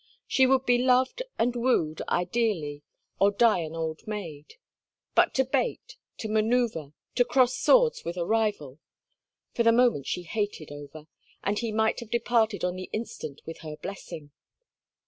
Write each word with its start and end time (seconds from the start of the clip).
She 0.27 0.47
would 0.47 0.65
be 0.65 0.79
loved 0.79 1.21
and 1.37 1.55
wooed 1.55 2.01
ideally, 2.09 2.81
or 3.19 3.29
die 3.29 3.59
an 3.59 3.75
old 3.75 4.07
maid. 4.07 4.55
But 5.13 5.35
to 5.35 5.45
bait—to 5.45 6.27
man[oe]uvre—to 6.27 7.25
cross 7.25 7.53
swords 7.55 8.03
with 8.03 8.17
a 8.17 8.25
rival! 8.25 8.79
For 9.53 9.61
the 9.61 9.71
moment 9.71 10.07
she 10.07 10.23
hated 10.23 10.71
Over, 10.71 11.05
and 11.43 11.59
he 11.59 11.71
might 11.71 11.99
have 11.99 12.09
departed 12.09 12.63
on 12.63 12.77
the 12.77 12.89
instant 12.91 13.41
with 13.45 13.59
her 13.59 13.75
blessing. 13.77 14.31